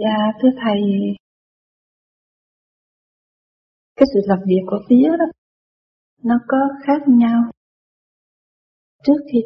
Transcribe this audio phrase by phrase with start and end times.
[0.00, 0.80] Dạ thưa thầy,
[3.96, 5.24] cái sự làm việc của vía đó,
[6.24, 7.42] nó có khác nhau
[9.04, 9.38] trước khi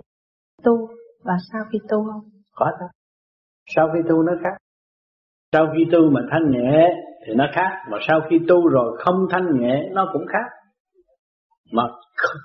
[0.62, 0.88] tu
[1.24, 2.30] và sau khi tu không?
[2.54, 2.86] Có đó.
[3.76, 4.56] Sau khi tu nó khác.
[5.53, 6.88] Sau khi tu mà thanh nhẹ
[7.26, 10.50] thì nó khác, mà sau khi tu rồi không thanh nhẹ nó cũng khác.
[11.72, 11.82] Mà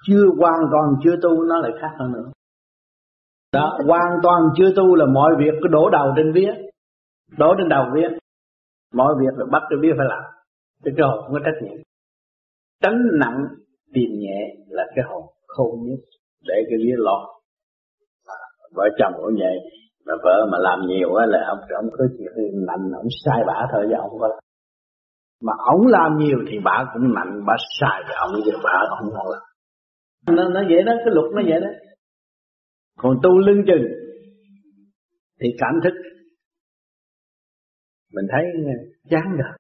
[0.08, 2.32] chưa hoàn toàn chưa tu nó lại khác hơn nữa.
[3.54, 6.54] Đó, hoàn toàn chưa tu là mọi việc cứ đổ đầu trên vía,
[7.38, 8.08] đổ trên đầu vía.
[8.94, 10.24] Mọi việc là bắt cho biết phải làm.
[10.84, 11.78] Chứ cái hồn có trách nhiệm.
[12.84, 13.46] Tránh nặng,
[13.94, 16.00] tìm nhẹ là cái hồn khôn nhất
[16.48, 17.28] để cái vía lo.
[18.76, 19.58] Vợ chồng cũng vậy,
[20.06, 22.24] mà vợ mà làm nhiều á là ông ông cứ chỉ
[22.68, 24.30] nặng ông sai bả thôi chứ ông có
[25.42, 29.10] mà ông làm nhiều thì bà cũng nặng, bà sai với ông chứ bà không
[29.14, 29.42] ngon làm
[30.36, 31.68] nó, nó vậy đó cái luật nó vậy đó
[32.98, 33.86] còn tu lưng chừng
[35.42, 35.94] thì cảm thức
[38.14, 38.44] mình thấy
[39.10, 39.58] chán rồi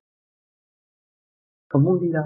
[1.69, 2.23] không muốn đi đâu.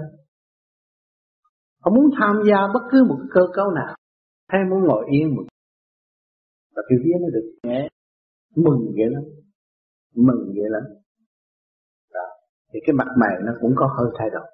[1.80, 3.96] Không muốn tham gia bất cứ một cơ cấu nào.
[4.48, 5.42] Hay muốn ngồi yên một
[6.76, 7.88] và cái vía nó được nghe
[8.56, 9.22] mừng vậy lắm.
[10.14, 10.82] Mừng vậy lắm.
[12.14, 12.26] Đó.
[12.72, 14.46] thì cái mặt mày nó cũng có hơi thay đổi.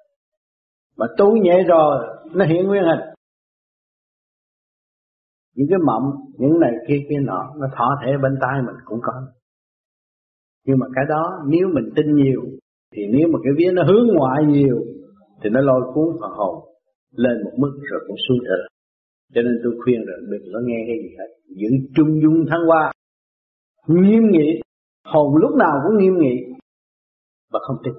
[0.97, 3.15] Mà tu nhẹ rồi, nó hiện nguyên hình.
[5.55, 6.03] Những cái mộng,
[6.37, 9.13] những này kia kia nọ, nó thọ thể bên tai mình cũng có
[10.65, 12.41] nhưng mà cái đó nếu mình tin nhiều
[12.93, 14.77] thì nếu mà cái vía nó hướng ngoại nhiều
[15.43, 16.55] thì nó lôi cuốn phần hồn
[17.15, 18.69] lên một mức rồi cũng xuống trở lại
[19.33, 21.29] cho nên tôi khuyên rằng đừng có nghe cái gì hết.
[21.47, 22.91] Giữ trung dung thăng hoa.
[23.87, 24.61] Nghiêm nghị.
[25.05, 26.35] Hồn lúc nào cũng nghiêm nghị.
[27.51, 27.93] Và không tin.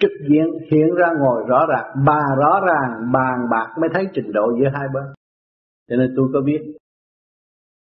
[0.00, 2.04] Trực diện hiện ra ngồi rõ ràng.
[2.06, 5.04] Bà rõ ràng bàn bạc mới thấy trình độ giữa hai bên.
[5.88, 6.62] Cho nên tôi có biết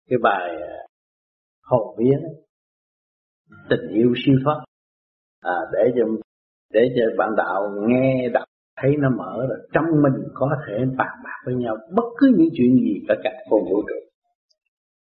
[0.09, 0.77] cái bài à,
[1.63, 2.17] hồn vía
[3.69, 4.63] tình yêu siêu thoát.
[5.41, 6.05] À, để cho
[6.73, 8.43] để cho bạn đạo nghe đọc
[8.81, 12.49] thấy nó mở rồi trong mình có thể bàn bạc với nhau bất cứ những
[12.53, 13.95] chuyện gì cả cả con vũ trụ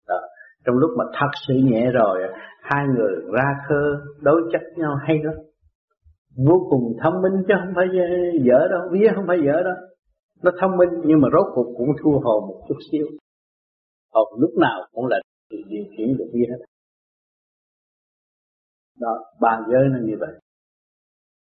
[0.09, 0.21] đó.
[0.65, 2.23] trong lúc mà thật sự nhẹ rồi
[2.63, 5.35] hai người ra khơ đối chất nhau hay lắm.
[6.47, 7.87] Vô cùng thông minh chứ không phải
[8.43, 9.75] dở đâu vía không phải dở đâu.
[10.43, 13.07] Nó thông minh nhưng mà rốt cuộc cũng thua hồn một chút xíu.
[14.13, 15.21] Hồn lúc nào cũng là
[15.69, 16.65] điều khiển được vía hết
[19.01, 20.44] đó ba giới nó như vậy.